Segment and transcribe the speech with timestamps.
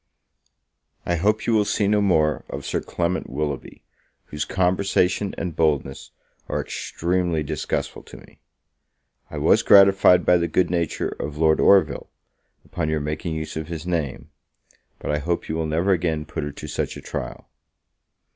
[1.05, 3.83] I hope you will see no more of Sir Clement Willoughby,
[4.25, 6.09] whose conversation and boldness
[6.49, 8.39] are extremely disgustful to me.
[9.29, 12.09] I was gratified by the good nature of Lord Orville,
[12.65, 14.31] upon your making use of his name;
[14.97, 17.47] but I hope you will never again put it to such a trial.